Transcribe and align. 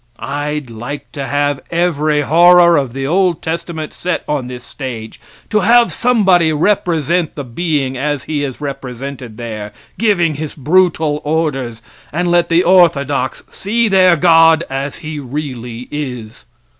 I'd 0.17 0.71
like 0.71 1.11
to 1.11 1.27
have 1.27 1.59
every 1.69 2.21
horror 2.21 2.75
of 2.75 2.91
the 2.93 3.05
old 3.05 3.43
testament 3.43 3.93
set 3.93 4.23
on 4.27 4.47
this 4.47 4.63
stage, 4.63 5.21
to 5.51 5.59
have 5.59 5.91
somebody 5.93 6.51
represent 6.51 7.35
the 7.35 7.43
being 7.43 7.95
as 7.95 8.23
he 8.23 8.43
is 8.43 8.59
represented 8.59 9.37
there, 9.37 9.73
giving 9.99 10.33
his 10.33 10.55
brutal 10.55 11.21
orders, 11.23 11.83
and 12.11 12.31
let 12.31 12.49
the 12.49 12.63
orthodox 12.63 13.43
see 13.51 13.87
their 13.87 14.15
God 14.15 14.63
as 14.71 14.95
he 15.05 15.19
really 15.19 15.87
is. 15.91 16.45